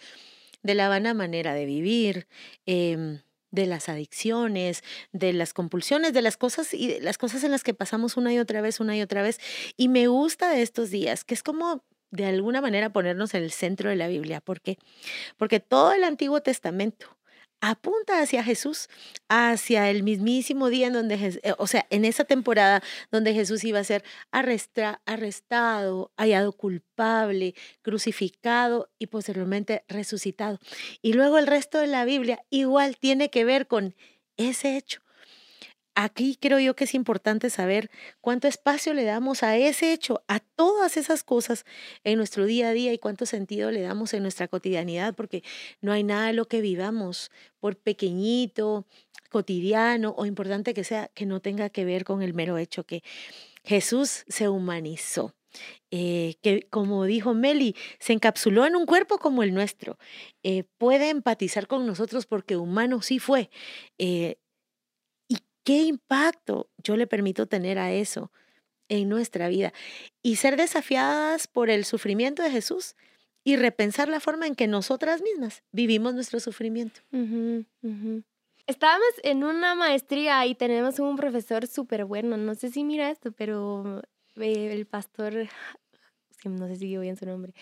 de 0.63 0.75
la 0.75 0.89
vana 0.89 1.15
manera 1.15 1.55
de 1.55 1.65
vivir. 1.65 2.29
Eh, 2.67 3.21
de 3.51 3.67
las 3.67 3.89
adicciones, 3.89 4.83
de 5.13 5.33
las 5.33 5.53
compulsiones, 5.53 6.13
de 6.13 6.23
las 6.23 6.37
cosas 6.37 6.75
y 6.75 6.89
de 6.89 7.01
las 7.01 7.19
cosas 7.19 7.45
en 7.45 7.51
las 7.51 7.63
que 7.63 7.75
pasamos 7.75 8.17
una 8.17 8.33
y 8.33 8.39
otra 8.39 8.61
vez, 8.61 8.81
una 8.81 8.97
y 8.97 9.03
otra 9.03 9.23
vez. 9.23 9.39
Y 9.77 9.89
me 9.89 10.07
gusta 10.09 10.51
de 10.51 10.63
estos 10.63 10.91
días, 10.91 11.25
que 11.25 11.35
es 11.35 11.43
como 11.43 11.85
de 12.11 12.27
alguna 12.27 12.61
manera 12.61 12.93
ponernos 12.93 13.35
en 13.35 13.45
el 13.45 13.53
centro 13.53 13.91
de 13.91 13.97
la 13.97 14.09
Biblia. 14.09 14.41
¿Por 14.41 14.61
qué? 14.61 14.79
Porque 15.37 15.61
todo 15.61 15.93
el 15.93 16.05
Antiguo 16.05 16.41
Testamento 16.41 17.17
apunta 17.61 18.21
hacia 18.21 18.43
Jesús, 18.43 18.89
hacia 19.29 19.91
el 19.91 20.03
mismísimo 20.03 20.69
día 20.69 20.87
en 20.87 20.95
donde, 20.95 21.41
eh, 21.43 21.55
o 21.59 21.67
sea, 21.67 21.87
en 21.91 22.05
esa 22.05 22.25
temporada 22.25 22.83
donde 23.11 23.35
Jesús 23.35 23.65
iba 23.65 23.79
a 23.79 23.85
ser 23.85 24.03
arrestado, 24.31 26.13
hallado 26.17 26.53
culpable, 26.53 27.55
crucificado 27.83 28.91
y 28.99 29.07
posteriormente 29.07 29.85
resucitado. 29.89 30.59
Y 31.03 31.13
luego 31.13 31.39
el 31.39 31.47
resto 31.47 31.79
de 31.79 31.87
la 31.87 32.05
Biblia 32.05 32.45
igual 32.51 32.97
tiene 32.97 33.31
que 33.31 33.45
ver 33.45 33.67
con 33.67 33.95
ese 34.37 34.77
hecho 34.77 35.03
aquí 36.05 36.37
creo 36.41 36.59
yo 36.59 36.75
que 36.75 36.85
es 36.85 36.95
importante 36.95 37.51
saber 37.51 37.91
cuánto 38.21 38.49
espacio 38.49 38.95
le 38.95 39.05
damos 39.05 39.43
a 39.43 39.57
ese 39.57 39.93
hecho, 39.93 40.23
a 40.29 40.41
todas 40.41 40.97
esas 40.97 41.25
cosas 41.25 41.65
en 42.05 42.17
nuestro 42.17 42.47
día 42.47 42.69
a 42.69 42.73
día 42.73 42.93
y 42.93 42.99
cuánto 42.99 43.27
sentido 43.27 43.71
le 43.71 43.83
damos 43.83 44.15
en 44.15 44.23
nuestra 44.23 44.49
cotidianidad, 44.49 45.15
porque 45.15 45.43
no 45.81 45.93
hay 45.93 46.03
nada 46.05 46.29
de 46.29 46.33
lo 46.33 46.47
que 46.49 46.61
vivamos, 46.61 47.31
por 47.59 47.77
pequeñito, 47.77 48.87
cotidiano 49.31 50.15
o 50.17 50.27
importante 50.27 50.75
que 50.75 50.85
sea, 50.85 51.09
que 51.15 51.27
no 51.27 51.41
tenga 51.41 51.69
que 51.71 51.85
ver 51.85 52.05
con 52.05 52.23
el 52.23 52.35
mero 52.35 52.59
hecho 52.59 52.85
que 52.85 53.03
Jesús 53.65 54.25
se 54.29 54.49
humanizó. 54.49 55.35
Eh, 55.91 56.37
que 56.43 56.69
como 56.71 57.05
dijo 57.05 57.35
Meli, 57.35 57.75
se 57.99 58.13
encapsuló 58.13 58.67
en 58.67 58.77
un 58.77 58.87
cuerpo 58.87 59.19
como 59.19 59.43
el 59.43 59.53
nuestro. 59.53 59.99
Eh, 60.45 60.65
puede 60.79 61.11
empatizar 61.11 61.67
con 61.67 61.87
nosotros 61.87 62.27
porque 62.27 62.57
humano 62.57 63.03
sí 63.03 63.19
fue. 63.19 63.51
Eh, 63.99 64.37
¿Qué 65.65 65.83
impacto 65.83 66.69
yo 66.79 66.97
le 66.97 67.07
permito 67.07 67.47
tener 67.47 67.79
a 67.79 67.93
eso 67.93 68.31
en 68.89 69.09
nuestra 69.09 69.49
vida? 69.49 69.73
Y 70.23 70.37
ser 70.37 70.57
desafiadas 70.57 71.47
por 71.47 71.71
el 71.71 71.85
sufrimiento 71.85 72.43
de 72.43 72.51
Jesús 72.51 72.97
y 73.45 73.57
repensar 73.57 74.09
la 74.09 74.21
forma 74.21 74.47
en 74.47 74.55
que 74.55 74.67
nosotras 74.67 75.23
mismas 75.23 75.63
vivimos 75.73 76.15
nuestro 76.15 76.41
sufrimiento. 76.41 77.01
estábamos 78.67 79.09
en 79.23 79.45
una 79.45 79.75
maestría 79.75 80.47
y 80.47 80.55
tenemos 80.55 80.99
un 80.99 81.17
profesor 81.17 81.67
súper 81.67 82.05
bueno. 82.05 82.37
No 82.37 82.55
sé 82.55 82.71
si 82.71 82.85
mira 82.85 83.11
esto, 83.11 83.33
pero 83.33 84.03
eh, 84.37 84.73
el 84.73 84.87
pastor, 84.87 85.35
no 86.45 86.69
sé 86.69 86.77
si 86.77 86.87
digo 86.87 87.03
bien 87.03 87.17
su 87.17 87.27
nombre, 87.27 87.53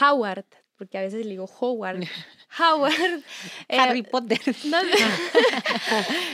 Howard, 0.00 0.46
porque 0.78 0.96
a 0.96 1.02
veces 1.02 1.24
le 1.24 1.32
digo 1.32 1.50
Howard. 1.60 2.04
Howard. 2.58 2.94
Eh, 3.68 3.78
Harry 3.78 4.02
Potter. 4.02 4.40
No, 4.64 4.78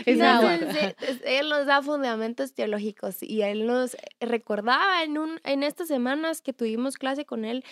es 0.07 0.21
Howard. 0.21 0.95
él 1.25 1.49
nos 1.49 1.67
da 1.67 1.83
fundamentos 1.83 2.55
teológicos 2.55 3.23
y 3.23 3.43
él 3.43 3.67
nos 3.67 3.97
recordaba 4.21 5.03
en, 5.03 5.19
un, 5.19 5.41
en 5.43 5.65
estas 5.65 5.89
semanas 5.89 6.43
que 6.43 6.53
tuvimos 6.53 6.97
clase 6.97 7.25
con 7.25 7.45
él. 7.45 7.65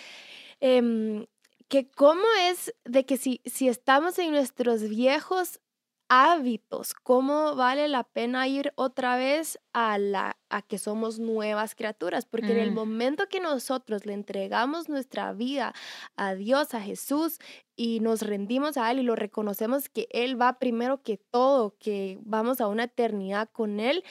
Em, 0.59 1.25
que 1.69 1.89
cómo 1.89 2.25
es 2.49 2.73
de 2.83 3.05
que 3.05 3.17
si, 3.17 3.41
si 3.45 3.67
estamos 3.69 4.19
en 4.19 4.31
nuestros 4.31 4.87
viejos 4.89 5.59
hábitos, 6.13 6.93
cómo 6.93 7.55
vale 7.55 7.87
la 7.87 8.03
pena 8.03 8.47
ir 8.47 8.71
otra 8.75 9.17
vez 9.17 9.59
a, 9.73 9.97
la, 9.97 10.37
a 10.49 10.61
que 10.61 10.77
somos 10.77 11.17
nuevas 11.17 11.73
criaturas, 11.73 12.25
porque 12.25 12.51
en 12.51 12.59
el 12.59 12.71
mm. 12.71 12.75
momento 12.75 13.27
que 13.27 13.39
nosotros 13.39 14.05
le 14.05 14.13
entregamos 14.13 14.89
nuestra 14.89 15.33
vida 15.33 15.73
a 16.15 16.35
Dios, 16.35 16.75
a 16.75 16.81
Jesús, 16.81 17.39
y 17.75 17.99
nos 17.99 18.21
rendimos 18.21 18.77
a 18.77 18.91
Él 18.91 18.99
y 18.99 19.03
lo 19.03 19.15
reconocemos 19.15 19.89
que 19.89 20.07
Él 20.11 20.39
va 20.39 20.59
primero 20.59 21.01
que 21.01 21.17
todo, 21.17 21.75
que 21.79 22.19
vamos 22.21 22.61
a 22.61 22.67
una 22.67 22.83
eternidad 22.83 23.49
con 23.51 23.79
Él, 23.79 24.03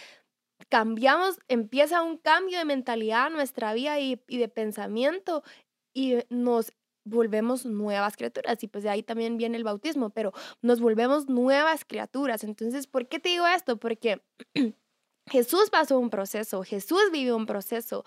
cambiamos, 0.69 1.39
empieza 1.47 2.03
un 2.03 2.17
cambio 2.17 2.59
de 2.59 2.65
mentalidad 2.65 3.29
en 3.29 3.35
nuestra 3.35 3.75
vida 3.75 4.01
y, 4.01 4.21
y 4.27 4.39
de 4.39 4.49
pensamiento 4.49 5.45
y 5.95 6.19
nos 6.31 6.73
volvemos 7.05 7.67
nuevas 7.67 8.17
criaturas 8.17 8.63
y 8.63 8.69
pues 8.69 8.85
de 8.85 8.91
ahí 8.91 9.03
también 9.03 9.37
viene 9.37 9.57
el 9.57 9.65
bautismo, 9.65 10.11
pero 10.11 10.33
nos 10.61 10.81
volvemos 10.81 11.29
nuevas 11.29 11.85
criaturas. 11.85 12.45
Entonces, 12.45 12.87
¿por 12.87 13.09
qué 13.09 13.19
te 13.19 13.31
digo 13.31 13.47
esto? 13.47 13.77
Porque 13.77 14.23
Jesús 15.27 15.71
pasó 15.71 15.99
un 15.99 16.11
proceso, 16.11 16.63
Jesús 16.63 17.03
vivió 17.13 17.37
un 17.37 17.47
proceso 17.47 18.05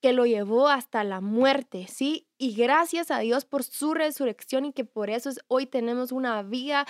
que 0.00 0.12
lo 0.12 0.26
llevó 0.26 0.68
hasta 0.68 1.04
la 1.04 1.20
muerte, 1.20 1.86
¿sí? 1.88 2.26
Y 2.36 2.54
gracias 2.54 3.12
a 3.12 3.20
Dios 3.20 3.44
por 3.44 3.62
su 3.62 3.94
resurrección 3.94 4.64
y 4.64 4.72
que 4.72 4.84
por 4.84 5.10
eso 5.10 5.30
hoy 5.46 5.66
tenemos 5.66 6.10
una 6.10 6.42
vida 6.42 6.86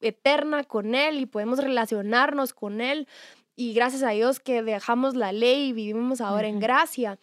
eterna 0.00 0.62
con 0.62 0.94
Él 0.94 1.18
y 1.18 1.26
podemos 1.26 1.58
relacionarnos 1.58 2.54
con 2.54 2.80
Él. 2.80 3.08
Y 3.56 3.72
gracias 3.72 4.04
a 4.04 4.10
Dios 4.10 4.38
que 4.38 4.62
dejamos 4.62 5.16
la 5.16 5.32
ley 5.32 5.70
y 5.70 5.72
vivimos 5.72 6.20
ahora 6.20 6.46
en 6.46 6.60
gracia. 6.60 7.18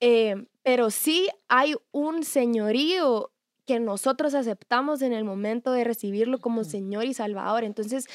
Eh, 0.00 0.46
pero 0.62 0.90
sí 0.90 1.28
hay 1.48 1.74
un 1.92 2.24
señorío 2.24 3.32
que 3.66 3.80
nosotros 3.80 4.34
aceptamos 4.34 5.02
en 5.02 5.12
el 5.12 5.24
momento 5.24 5.72
de 5.72 5.84
recibirlo 5.84 6.38
como 6.38 6.64
Señor 6.64 7.04
y 7.04 7.14
Salvador. 7.14 7.64
Entonces, 7.64 8.06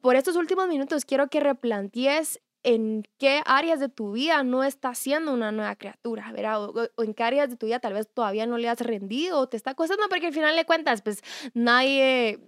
por 0.00 0.16
estos 0.16 0.36
últimos 0.36 0.68
minutos 0.68 1.04
quiero 1.04 1.28
que 1.28 1.40
replantees 1.40 2.40
en 2.62 3.02
qué 3.18 3.42
áreas 3.44 3.80
de 3.80 3.88
tu 3.88 4.12
vida 4.12 4.42
no 4.44 4.62
estás 4.62 4.98
siendo 4.98 5.32
una 5.32 5.50
nueva 5.50 5.74
criatura, 5.76 6.30
¿verdad? 6.32 6.64
O, 6.64 6.88
o, 6.96 7.02
en 7.02 7.14
qué 7.14 7.22
áreas 7.24 7.50
de 7.50 7.56
tu 7.56 7.66
vida 7.66 7.80
tal 7.80 7.94
vez 7.94 8.08
todavía 8.12 8.46
no 8.46 8.58
le 8.58 8.68
has 8.68 8.80
rendido 8.80 9.40
o 9.40 9.48
te 9.48 9.56
está 9.56 9.74
costando, 9.74 10.04
porque 10.08 10.28
al 10.28 10.32
final 10.32 10.54
de 10.54 10.64
cuentas, 10.64 11.02
pues 11.02 11.22
nadie, 11.54 12.38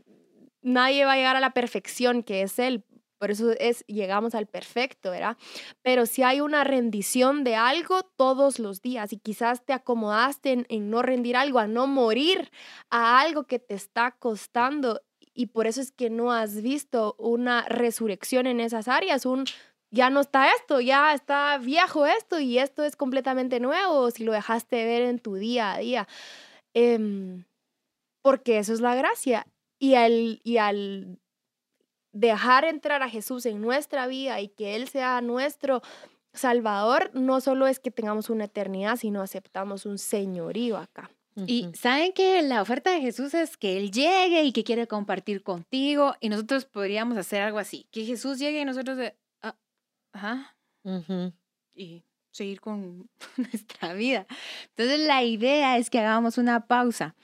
nadie 0.63 1.05
va 1.05 1.13
a 1.13 1.17
llegar 1.17 1.37
a 1.37 1.41
la 1.41 1.51
perfección 1.51 2.23
que 2.23 2.43
es 2.43 2.59
Él. 2.59 2.85
Por 3.25 3.31
eso 3.31 3.53
es, 3.53 3.87
llegamos 3.87 4.35
al 4.35 4.47
perfecto, 4.47 5.11
¿verdad? 5.11 5.39
Pero 5.81 6.05
si 6.05 6.23
hay 6.23 6.43
una 6.43 6.63
rendición 6.63 7.43
de 7.43 7.55
algo 7.55 8.03
todos 8.03 8.59
los 8.59 8.83
días 8.83 9.15
y 9.15 9.17
quizás 9.17 9.65
te 9.65 9.73
acomodaste 9.73 10.67
en, 10.69 10.91
no 10.91 11.01
rendir 11.01 11.35
algo, 11.35 11.59
a 11.59 11.67
no 11.67 11.87
morir 11.87 12.51
a 12.91 13.19
algo 13.21 13.45
que 13.45 13.59
te 13.59 13.73
está 13.73 14.11
costando 14.11 15.01
y 15.33 15.47
por 15.47 15.67
eso 15.67 15.81
es 15.81 15.91
que 15.91 16.11
no 16.11 16.33
has 16.33 16.61
visto 16.61 17.15
una 17.19 17.63
resurrección 17.63 18.47
en 18.47 18.61
esas 18.61 18.89
áreas, 18.89 19.25
un 19.25 19.47
ya 19.91 20.11
no 20.11 20.21
está 20.21 20.51
esto, 20.51 20.83
ya 20.83 21.15
está 21.15 21.57
viejo 21.57 22.05
esto 22.05 22.39
y 22.41 22.59
esto 22.59 22.85
es 22.85 22.95
completamente 22.95 23.59
nuevo 23.59 24.11
si 24.11 24.25
lo 24.25 24.33
dejaste 24.33 24.85
ver 24.85 25.01
en 25.01 25.19
tu 25.19 25.37
día 25.37 25.73
a 25.73 25.79
día. 25.79 26.09
Em, 26.75 27.47
porque 28.21 28.59
eso 28.59 28.75
es 28.75 28.83
la 28.83 28.95
gracia. 28.95 29.47
Y 29.79 29.95
al 29.95 31.19
dejar 32.15 32.65
entrar 32.65 33.03
a 33.03 33.11
Jesús 33.11 33.45
en 33.45 33.61
nuestra 33.61 34.07
vida 34.07 34.41
y 34.41 34.49
que 34.49 34.77
Él 34.77 34.89
sea 34.89 35.21
nuestro 35.21 35.83
Salvador, 36.33 37.11
no 37.13 37.41
solo 37.41 37.67
es 37.67 37.79
que 37.79 37.91
tengamos 37.91 38.31
una 38.31 38.45
eternidad, 38.45 38.97
sino 38.97 39.21
aceptamos 39.21 39.85
un 39.85 39.99
señorío 39.99 40.79
acá. 40.79 41.11
Y 41.47 41.67
saben 41.75 42.13
que 42.13 42.43
la 42.43 42.63
oferta 42.63 42.93
de 42.93 43.01
Jesús 43.01 43.35
es 43.35 43.57
que 43.57 43.77
Él 43.77 43.91
llegue 43.91 44.45
y 44.45 44.53
que 44.53 44.63
quiere 44.63 44.87
compartir 44.87 45.43
contigo 45.43 46.15
y 46.21 46.29
nosotros 46.29 46.65
podríamos 46.65 47.19
hacer 47.19 47.43
algo 47.43 47.59
así, 47.59 47.89
que 47.91 48.05
Jesús 48.05 48.39
llegue 48.39 48.61
y 48.61 48.65
nosotros 48.65 48.97
de, 48.97 49.17
ah, 49.43 49.57
ajá, 50.13 50.57
y 51.75 52.05
seguir 52.31 52.61
con 52.61 53.11
nuestra 53.37 53.95
vida. 53.95 54.27
Entonces 54.77 55.01
la 55.01 55.25
idea 55.25 55.77
es 55.77 55.91
que 55.91 55.99
hagamos 55.99 56.39
una 56.39 56.67
pausa 56.69 57.17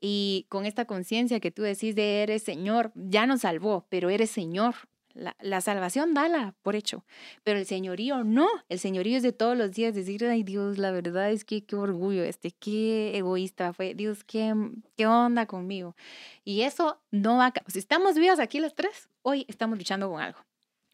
y 0.00 0.46
con 0.48 0.66
esta 0.66 0.84
conciencia 0.84 1.40
que 1.40 1.50
tú 1.50 1.62
decís 1.62 1.94
de 1.94 2.22
eres 2.22 2.42
Señor, 2.42 2.92
ya 2.94 3.26
nos 3.26 3.42
salvó, 3.42 3.86
pero 3.88 4.10
eres 4.10 4.30
Señor. 4.30 4.74
La, 5.40 5.60
salvación 5.60 6.14
dala 6.14 6.54
por 6.62 6.76
hecho, 6.76 7.04
pero 7.42 7.58
el 7.58 7.66
señorío 7.66 8.22
no, 8.22 8.46
el 8.68 8.78
señorío 8.78 9.16
es 9.16 9.24
de 9.24 9.32
todos 9.32 9.56
los 9.56 9.72
días 9.72 9.92
decir, 9.92 10.24
ay 10.24 10.44
Dios, 10.44 10.78
la 10.78 10.92
verdad 10.92 11.32
es 11.32 11.44
que 11.44 11.64
qué 11.64 11.74
orgullo 11.74 12.22
este, 12.22 12.52
qué 12.52 13.16
egoísta 13.16 13.72
fue, 13.72 13.94
Dios, 13.94 14.22
qué, 14.22 14.54
qué 14.96 15.06
onda 15.08 15.46
conmigo. 15.46 15.96
Y 16.44 16.62
eso 16.62 17.02
no 17.10 17.38
va 17.38 17.46
a... 17.46 17.52
Si 17.66 17.80
estamos 17.80 18.14
vivas 18.14 18.38
aquí 18.38 18.60
las 18.60 18.76
tres, 18.76 19.08
hoy 19.22 19.44
estamos 19.48 19.76
luchando 19.76 20.08
con 20.08 20.20
algo. 20.20 20.38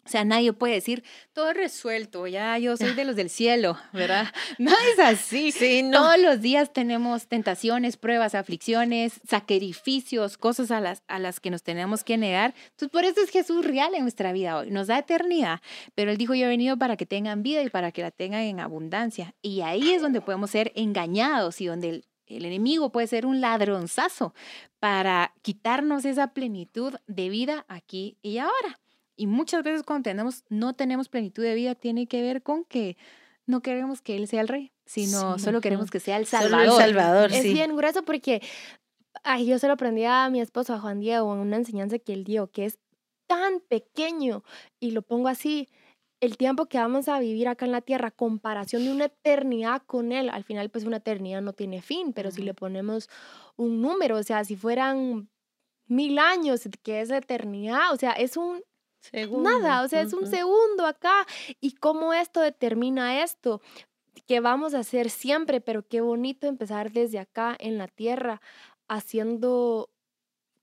O 0.07 0.09
sea, 0.09 0.25
nadie 0.25 0.53
puede 0.53 0.75
decir, 0.75 1.03
todo 1.33 1.53
resuelto, 1.53 2.27
ya 2.27 2.59
yo 2.59 2.77
soy 2.77 2.93
de 2.95 3.05
los 3.05 3.17
del 3.17 3.31
cielo, 3.31 3.79
¿verdad? 3.93 4.27
No 4.59 4.71
es 4.71 4.99
así. 4.99 5.53
Sí, 5.53 5.83
no. 5.83 6.01
Todos 6.01 6.19
los 6.19 6.41
días 6.41 6.73
tenemos 6.73 7.27
tentaciones, 7.27 7.97
pruebas, 7.97 8.35
aflicciones, 8.35 9.21
sacrificios, 9.29 10.39
cosas 10.39 10.71
a 10.71 10.81
las, 10.81 11.03
a 11.09 11.19
las 11.19 11.41
que 11.41 11.51
nos 11.51 11.63
tenemos 11.63 12.05
que 12.05 12.17
negar. 12.17 12.55
Entonces, 12.71 12.91
por 12.91 13.05
eso 13.05 13.21
es 13.21 13.31
Jesús 13.31 13.65
real 13.65 13.95
en 13.95 14.03
nuestra 14.03 14.33
vida 14.33 14.59
hoy. 14.59 14.71
Nos 14.71 14.87
da 14.87 14.99
eternidad, 14.99 15.61
pero 15.95 16.11
Él 16.11 16.17
dijo, 16.17 16.35
yo 16.35 16.47
he 16.47 16.49
venido 16.49 16.77
para 16.77 16.97
que 16.97 17.07
tengan 17.07 17.43
vida 17.43 17.63
y 17.63 17.71
para 17.71 17.93
que 17.93 18.03
la 18.03 18.11
tengan 18.11 18.43
en 18.43 18.61
abundancia. 18.61 19.35
Y 19.43 19.63
ahí 19.63 19.91
es 19.91 20.03
donde 20.03 20.21
podemos 20.21 20.51
ser 20.51 20.73
engañados 20.75 21.61
y 21.61 21.67
donde 21.67 21.89
el, 21.89 22.05
el 22.27 22.45
enemigo 22.45 22.91
puede 22.91 23.07
ser 23.07 23.27
un 23.27 23.41
ladronzazo 23.41 24.35
para 24.79 25.35
quitarnos 25.43 26.05
esa 26.05 26.33
plenitud 26.33 26.95
de 27.07 27.29
vida 27.29 27.65
aquí 27.69 28.19
y 28.23 28.39
ahora. 28.39 28.81
Y 29.17 29.27
muchas 29.27 29.63
veces 29.63 29.83
cuando 29.83 30.05
tenemos, 30.05 30.45
no 30.49 30.75
tenemos 30.75 31.09
plenitud 31.09 31.43
de 31.43 31.55
vida, 31.55 31.75
tiene 31.75 32.07
que 32.07 32.23
ver 32.23 32.43
con 32.43 32.65
que 32.65 32.97
no 33.47 33.61
queremos 33.61 34.01
que 34.01 34.17
Él 34.17 34.27
sea 34.27 34.41
el 34.41 34.49
rey, 34.49 34.73
sino 34.87 35.39
solo 35.39 35.61
queremos 35.61 35.91
que 35.91 36.01
sea 36.01 36.17
el 36.17 36.27
Salvador. 36.27 36.67
Solo 36.67 36.81
el 36.81 36.87
Salvador, 36.87 37.33
Es 37.33 37.45
bien 37.45 37.77
grueso 37.77 38.03
porque 38.03 38.43
ay, 39.23 39.47
yo 39.47 39.59
se 39.59 39.67
lo 39.67 39.75
aprendí 39.75 40.05
a 40.05 40.29
mi 40.31 40.41
esposo, 40.41 40.75
a 40.75 40.81
Juan 40.81 41.01
Diego, 41.01 41.33
en 41.35 41.41
una 41.41 41.57
enseñanza 41.57 41.99
que 41.99 42.13
él 42.13 42.25
dio, 42.25 42.51
que 42.51 42.67
es 42.67 42.79
tan 43.27 43.61
pequeño, 43.61 44.45
y 44.81 44.91
lo 44.91 45.03
pongo 45.03 45.29
así, 45.29 45.69
el 46.21 46.37
tiempo 46.37 46.67
que 46.67 46.79
vamos 46.79 47.09
a 47.09 47.19
vivir 47.19 47.49
acá 47.49 47.65
en 47.65 47.73
la 47.73 47.81
tierra, 47.81 48.11
comparación 48.11 48.85
de 48.85 48.93
una 48.93 49.05
eternidad 49.07 49.83
con 49.87 50.13
Él, 50.13 50.31
al 50.31 50.45
final 50.45 50.71
pues 50.71 50.85
una 50.85 50.99
eternidad 50.99 51.43
no 51.43 51.53
tiene 51.53 51.83
fin, 51.83 52.13
pero 52.13 52.31
si 52.31 52.43
le 52.43 52.55
ponemos 52.55 53.09
un 53.57 53.83
número, 53.83 54.17
o 54.17 54.23
sea, 54.23 54.45
si 54.45 54.57
fueran 54.57 55.29
mil 55.87 56.19
años, 56.19 56.63
que 56.83 57.01
es 57.01 57.11
eternidad, 57.11 57.93
o 57.93 57.97
sea, 57.97 58.13
es 58.13 58.37
un 58.37 58.63
Nada, 59.31 59.83
o 59.83 59.89
sea, 59.89 60.01
es 60.03 60.13
un 60.13 60.27
segundo 60.27 60.87
acá. 60.87 61.27
¿Y 61.61 61.73
cómo 61.73 62.13
esto 62.13 62.41
determina 62.41 63.23
esto? 63.23 63.61
Que 64.27 64.41
vamos 64.41 64.75
a 64.75 64.81
hacer 64.81 65.11
siempre, 65.11 65.61
pero 65.61 65.87
qué 65.87 66.01
bonito 66.01 66.47
empezar 66.47 66.93
desde 66.93 67.19
acá 67.19 67.57
en 67.59 67.79
la 67.79 67.89
tierra, 67.89 68.41
haciendo 68.89 69.91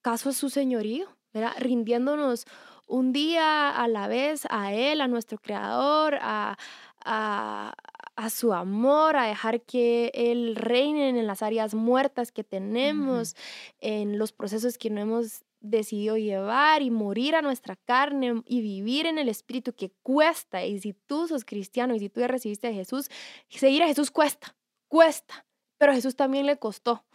caso 0.02 0.30
a 0.30 0.34
su 0.34 0.50
señorío, 0.50 1.08
¿verdad? 1.34 1.54
Rindiéndonos 1.60 2.46
un 2.88 3.14
día 3.14 3.70
a 3.70 3.88
la 3.88 4.08
vez 4.08 4.46
a 4.50 4.74
Él, 4.74 5.02
a 5.02 5.08
nuestro 5.08 5.38
Creador, 5.38 6.18
a, 6.22 6.58
a, 7.06 7.74
a 8.16 8.30
su 8.30 8.54
amor, 8.54 9.16
a 9.16 9.28
dejar 9.28 9.62
que 9.62 10.12
Él 10.14 10.56
reine 10.56 11.10
en 11.10 11.28
las 11.28 11.42
áreas 11.42 11.74
muertas 11.74 12.32
que 12.32 12.44
tenemos, 12.44 13.36
en 13.80 14.18
los 14.18 14.34
procesos 14.34 14.78
que 14.78 14.90
no 14.90 15.02
hemos 15.02 15.44
decidió 15.62 16.18
llevar 16.18 16.82
y 16.82 16.92
morir 16.92 17.36
a 17.36 17.42
nuestra 17.42 17.76
carne 17.76 18.42
y 18.46 18.62
vivir 18.62 19.06
en 19.06 19.18
el 19.18 19.30
Espíritu 19.30 19.74
que 19.74 19.92
cuesta. 20.04 20.66
Y 20.66 20.80
si 20.80 20.94
tú 20.94 21.28
sos 21.28 21.46
cristiano 21.46 21.96
y 21.96 22.00
si 22.00 22.10
tú 22.10 22.20
ya 22.20 22.28
recibiste 22.28 22.68
a 22.68 22.74
Jesús, 22.74 23.10
seguir 23.50 23.84
a 23.84 23.88
Jesús 23.88 24.12
cuesta, 24.12 24.56
cuesta, 24.88 25.46
pero 25.78 25.92
a 25.92 25.96
Jesús 25.96 26.16
también 26.16 26.46
le 26.46 26.58
costó. 26.58 27.06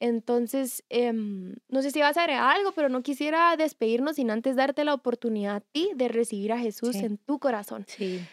Entonces, 0.00 0.84
em, 0.90 1.54
no 1.68 1.80
sé 1.80 1.90
si 1.90 2.00
vas 2.00 2.16
a 2.16 2.22
agregar 2.22 2.56
algo, 2.56 2.72
pero 2.72 2.88
no 2.88 3.02
quisiera 3.02 3.56
despedirnos 3.56 4.16
sin 4.16 4.30
antes 4.30 4.56
darte 4.56 4.84
la 4.84 4.92
oportunidad 4.92 5.56
a 5.56 5.60
ti 5.60 5.90
de 5.94 6.08
recibir 6.08 6.52
a 6.52 6.58
Jesús 6.58 6.96
en 6.96 7.16
tu 7.16 7.38
corazón. 7.38 7.86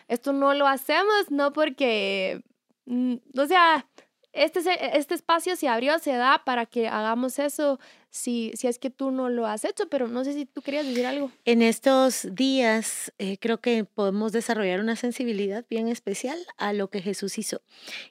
Esto 0.08 0.34
no 0.34 0.54
lo 0.54 0.68
hacemos 0.68 1.30
no 1.30 1.54
porque, 1.54 2.44
mm, 2.86 3.16
o 3.38 3.46
sea, 3.46 3.88
este, 4.34 4.62
este 4.98 5.14
espacio 5.14 5.56
se 5.56 5.68
abrió, 5.68 6.00
se 6.00 6.14
da 6.14 6.44
para 6.46 6.66
que 6.66 6.88
hagamos 6.88 7.40
eso 7.40 7.80
si, 8.10 8.52
si 8.56 8.68
es 8.68 8.78
que 8.78 8.90
tú 8.90 9.12
no 9.12 9.30
lo 9.30 9.48
has 9.48 9.66
hecho, 9.66 9.88
pero 9.90 10.08
no 10.08 10.24
sé 10.24 10.34
si 10.34 10.46
tú 10.46 10.62
querías 10.62 10.86
decir 10.86 11.06
algo. 11.06 11.32
En 11.46 11.62
estos 11.62 12.28
días 12.32 13.14
eh, 13.18 13.38
creo 13.38 13.60
que 13.60 13.86
podemos 13.86 14.32
desarrollar 14.32 14.80
una 14.80 14.96
sensibilidad 14.96 15.66
bien 15.70 15.88
especial 15.88 16.38
a 16.58 16.74
lo 16.74 16.90
que 16.90 17.02
Jesús 17.02 17.38
hizo. 17.38 17.62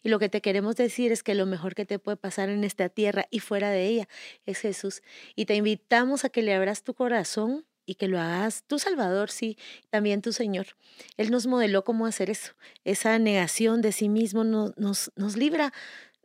Y 0.02 0.08
lo 0.08 0.18
que 0.18 0.28
te 0.28 0.40
queremos 0.40 0.76
decir 0.76 1.12
es 1.12 1.22
que 1.22 1.34
lo 1.34 1.46
mejor 1.46 1.74
que 1.74 1.84
te 1.84 1.98
puede 1.98 2.16
pasar 2.16 2.48
en 2.48 2.64
esta 2.64 2.88
tierra 2.88 3.26
y 3.30 3.40
fuera 3.40 3.70
de 3.70 3.86
ella 3.86 4.08
es 4.46 4.58
Jesús. 4.58 5.02
Y 5.36 5.44
te 5.44 5.54
invitamos 5.54 6.24
a 6.24 6.30
que 6.30 6.42
le 6.42 6.54
abras 6.54 6.82
tu 6.82 6.94
corazón 6.94 7.66
y 7.90 7.96
que 7.96 8.06
lo 8.06 8.20
hagas 8.20 8.62
tu 8.68 8.78
Salvador, 8.78 9.32
sí, 9.32 9.58
también 9.90 10.22
tu 10.22 10.32
Señor. 10.32 10.68
Él 11.16 11.32
nos 11.32 11.48
modeló 11.48 11.82
cómo 11.82 12.06
hacer 12.06 12.30
eso. 12.30 12.52
Esa 12.84 13.18
negación 13.18 13.82
de 13.82 13.90
sí 13.90 14.08
mismo 14.08 14.44
nos, 14.44 14.76
nos, 14.78 15.10
nos 15.16 15.36
libra 15.36 15.72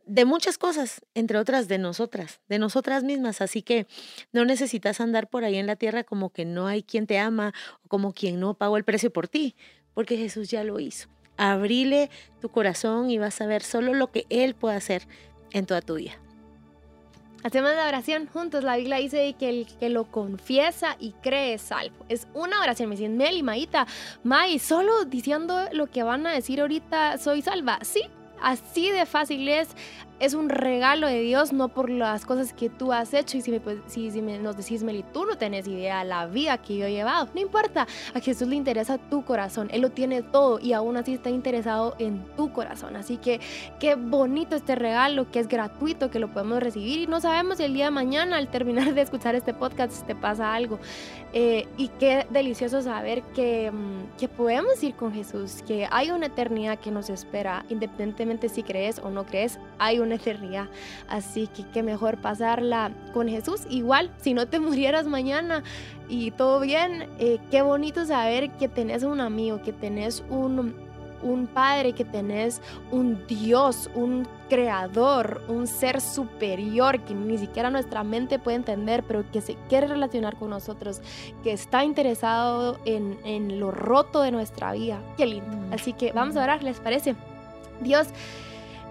de 0.06 0.24
muchas 0.24 0.56
cosas, 0.56 1.02
entre 1.14 1.36
otras 1.38 1.68
de 1.68 1.78
nosotras, 1.78 2.40
de 2.48 2.58
nosotras 2.58 3.02
mismas. 3.02 3.40
Así 3.40 3.62
que 3.62 3.86
no 4.32 4.44
necesitas 4.44 5.00
andar 5.00 5.28
por 5.28 5.44
ahí 5.44 5.56
en 5.56 5.66
la 5.66 5.76
tierra 5.76 6.04
como 6.04 6.30
que 6.30 6.44
no 6.44 6.66
hay 6.66 6.82
quien 6.82 7.06
te 7.06 7.18
ama 7.18 7.52
o 7.84 7.88
como 7.88 8.14
quien 8.14 8.40
no 8.40 8.54
pagó 8.54 8.76
el 8.76 8.84
precio 8.84 9.12
por 9.12 9.28
ti, 9.28 9.56
porque 9.94 10.16
Jesús 10.16 10.48
ya 10.48 10.64
lo 10.64 10.80
hizo. 10.80 11.08
Abrile 11.36 12.08
tu 12.40 12.48
corazón 12.48 13.10
y 13.10 13.18
vas 13.18 13.40
a 13.40 13.46
ver 13.46 13.62
solo 13.62 13.92
lo 13.92 14.10
que 14.10 14.24
Él 14.30 14.54
puede 14.54 14.76
hacer 14.76 15.06
en 15.52 15.66
toda 15.66 15.82
tu 15.82 15.96
vida. 15.96 16.12
Hacemos 17.42 17.70
la 17.74 17.86
oración 17.86 18.26
juntos. 18.26 18.64
La 18.64 18.76
Biblia 18.76 18.96
dice 18.96 19.34
que 19.38 19.48
el 19.48 19.66
que 19.78 19.88
lo 19.88 20.10
confiesa 20.10 20.96
y 20.98 21.12
cree 21.22 21.54
es 21.54 21.62
salvo. 21.62 22.04
Es 22.08 22.26
una 22.34 22.60
oración. 22.60 22.88
Me 22.88 22.96
dicen, 22.96 23.16
Meli, 23.16 23.42
Maita, 23.42 23.86
May, 24.24 24.58
solo 24.58 25.04
diciendo 25.04 25.68
lo 25.72 25.86
que 25.86 26.02
van 26.02 26.26
a 26.26 26.32
decir 26.32 26.60
ahorita, 26.60 27.18
soy 27.18 27.42
salva. 27.42 27.78
Sí, 27.82 28.02
así 28.42 28.90
de 28.90 29.06
fácil 29.06 29.48
es 29.48 29.68
es 30.18 30.34
un 30.34 30.48
regalo 30.48 31.06
de 31.06 31.20
Dios, 31.20 31.52
no 31.52 31.68
por 31.68 31.90
las 31.90 32.24
cosas 32.24 32.52
que 32.52 32.70
tú 32.70 32.92
has 32.92 33.12
hecho. 33.12 33.36
Y 33.36 33.42
si, 33.42 33.50
nos 33.50 34.56
decís, 34.56 34.82
Meli, 34.82 35.04
tú 35.12 35.26
no 35.26 35.36
tenés 35.36 35.68
idea 35.68 36.00
de 36.00 36.06
la 36.06 36.26
vida 36.26 36.58
que 36.58 36.76
yo 36.76 36.86
he 36.86 36.92
llevado, 36.92 37.28
no 37.34 37.40
importa. 37.40 37.86
A 38.14 38.20
Jesús 38.20 38.48
le 38.48 38.56
interesa 38.56 38.98
tu 38.98 39.24
corazón. 39.24 39.68
Él 39.72 39.82
lo 39.82 39.90
tiene 39.90 40.22
todo 40.22 40.58
y 40.58 40.72
aún 40.72 40.96
así 40.96 41.14
está 41.14 41.28
interesado 41.30 41.96
en 41.98 42.24
tu 42.36 42.52
corazón. 42.52 42.96
Así 42.96 43.18
que 43.18 43.40
qué 43.78 43.94
bonito 43.94 44.56
este 44.56 44.74
regalo, 44.74 45.30
que 45.30 45.40
es 45.40 45.48
gratuito, 45.48 46.10
que 46.10 46.18
lo 46.18 46.28
podemos 46.28 46.62
recibir. 46.62 47.00
Y 47.00 47.06
no 47.06 47.20
sabemos 47.20 47.58
si 47.58 47.64
el 47.64 47.74
día 47.74 47.86
de 47.86 47.90
mañana, 47.90 48.36
al 48.36 48.48
terminar 48.48 48.94
de 48.94 49.02
escuchar 49.02 49.34
este 49.34 49.52
podcast, 49.52 50.06
te 50.06 50.14
pasa 50.14 50.54
algo. 50.54 50.78
Eh, 51.32 51.66
y 51.76 51.88
qué 51.88 52.26
delicioso 52.30 52.80
saber 52.80 53.22
que, 53.34 53.70
mm, 53.70 54.16
que 54.18 54.28
podemos 54.28 54.82
ir 54.82 54.94
con 54.94 55.12
Jesús, 55.12 55.62
que 55.66 55.86
hay 55.90 56.10
una 56.10 56.26
eternidad 56.26 56.78
que 56.78 56.90
nos 56.90 57.10
espera, 57.10 57.66
independientemente 57.68 58.48
si 58.48 58.62
crees 58.62 58.98
o 58.98 59.10
no 59.10 59.26
crees, 59.26 59.58
hay 59.78 59.98
una 59.98 60.05
eternidad. 60.14 60.68
Así 61.08 61.48
que 61.48 61.64
qué 61.72 61.82
mejor 61.82 62.16
pasarla 62.18 62.92
con 63.12 63.28
Jesús. 63.28 63.62
Igual, 63.68 64.10
si 64.20 64.34
no 64.34 64.46
te 64.46 64.60
murieras 64.60 65.06
mañana 65.06 65.62
y 66.08 66.30
todo 66.30 66.60
bien, 66.60 67.08
eh, 67.18 67.38
qué 67.50 67.62
bonito 67.62 68.04
saber 68.06 68.50
que 68.52 68.68
tenés 68.68 69.02
un 69.02 69.20
amigo, 69.20 69.60
que 69.62 69.72
tenés 69.72 70.22
un, 70.30 70.74
un 71.22 71.46
padre, 71.46 71.92
que 71.92 72.04
tenés 72.04 72.60
un 72.90 73.26
Dios, 73.26 73.90
un 73.94 74.26
creador, 74.48 75.42
un 75.48 75.66
ser 75.66 76.00
superior 76.00 77.00
que 77.00 77.14
ni 77.14 77.38
siquiera 77.38 77.70
nuestra 77.70 78.04
mente 78.04 78.38
puede 78.38 78.56
entender, 78.56 79.02
pero 79.02 79.28
que 79.30 79.40
se 79.40 79.56
quiere 79.68 79.88
relacionar 79.88 80.36
con 80.36 80.50
nosotros, 80.50 81.00
que 81.42 81.52
está 81.52 81.84
interesado 81.84 82.78
en, 82.84 83.18
en 83.24 83.58
lo 83.58 83.70
roto 83.70 84.22
de 84.22 84.30
nuestra 84.30 84.72
vida. 84.72 85.00
Qué 85.16 85.26
lindo. 85.26 85.56
Mm. 85.56 85.72
Así 85.72 85.92
que 85.92 86.12
vamos 86.12 86.36
a 86.36 86.44
orar, 86.44 86.62
¿les 86.62 86.78
parece? 86.80 87.16
Dios, 87.80 88.08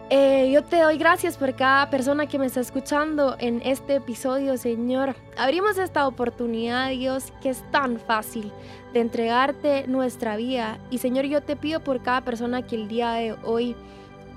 eh, 0.10 0.52
yo 0.52 0.64
te 0.64 0.82
doy 0.82 0.98
gracias 0.98 1.36
por 1.36 1.56
cada 1.56 1.90
persona 1.90 2.28
que 2.28 2.38
me 2.38 2.46
está 2.46 2.60
escuchando 2.60 3.36
en 3.40 3.62
este 3.64 3.96
episodio, 3.96 4.58
Señor. 4.58 5.16
Abrimos 5.38 5.78
esta 5.78 6.08
oportunidad, 6.08 6.90
Dios, 6.92 7.34
que 7.42 7.50
es 7.50 7.64
tan 7.72 8.00
fácil 8.00 8.52
de 8.94 9.00
entregarte 9.00 9.88
nuestra 9.88 10.36
vida. 10.36 10.78
Y 10.92 11.00
Señor, 11.00 11.26
yo 11.26 11.42
te 11.42 11.56
pido 11.56 11.80
por 11.80 12.04
cada 12.04 12.22
persona 12.22 12.62
que 12.62 12.76
el 12.76 12.88
día 12.88 13.14
de 13.14 13.36
hoy 13.44 13.76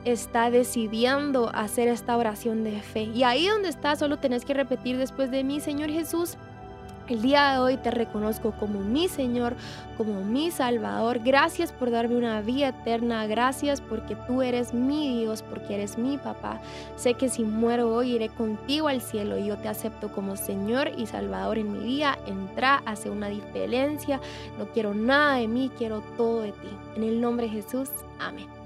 está 0.04 0.50
decidiendo 0.50 1.50
hacer 1.54 1.88
esta 1.88 2.16
oración 2.16 2.64
de 2.64 2.80
fe. 2.80 3.02
Y 3.02 3.22
ahí 3.24 3.46
donde 3.46 3.68
estás, 3.68 3.98
solo 3.98 4.18
tenés 4.18 4.44
que 4.44 4.54
repetir 4.54 4.96
después 4.96 5.30
de 5.30 5.44
mí, 5.44 5.60
Señor 5.60 5.90
Jesús. 5.90 6.38
El 7.08 7.22
día 7.22 7.52
de 7.52 7.58
hoy 7.58 7.76
te 7.78 7.90
reconozco 7.90 8.52
como 8.52 8.80
mi 8.80 9.08
Señor, 9.08 9.56
como 9.96 10.20
mi 10.20 10.50
Salvador. 10.50 11.20
Gracias 11.20 11.72
por 11.72 11.90
darme 11.90 12.16
una 12.16 12.42
vida 12.42 12.68
eterna. 12.68 13.26
Gracias 13.26 13.80
porque 13.80 14.14
tú 14.26 14.42
eres 14.42 14.74
mi 14.74 15.20
Dios, 15.20 15.42
porque 15.42 15.76
eres 15.76 15.96
mi 15.96 16.18
papá. 16.18 16.60
Sé 16.96 17.14
que 17.14 17.30
si 17.30 17.44
muero 17.44 17.94
hoy 17.94 18.16
iré 18.16 18.28
contigo 18.28 18.88
al 18.88 19.00
cielo 19.00 19.38
y 19.38 19.46
yo 19.46 19.56
te 19.56 19.68
acepto 19.68 20.12
como 20.12 20.36
Señor 20.36 20.90
y 20.98 21.06
Salvador 21.06 21.56
en 21.56 21.72
mi 21.72 21.78
vida. 21.78 22.18
Entra, 22.26 22.82
hace 22.84 23.08
una 23.08 23.28
diferencia. 23.28 24.20
No 24.58 24.66
quiero 24.66 24.92
nada 24.92 25.36
de 25.36 25.48
mí, 25.48 25.70
quiero 25.78 26.02
todo 26.18 26.42
de 26.42 26.52
ti. 26.52 26.68
En 26.96 27.04
el 27.04 27.22
nombre 27.22 27.46
de 27.46 27.62
Jesús, 27.62 27.88
amén. 28.20 28.57